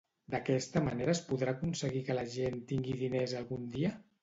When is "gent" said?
2.39-2.59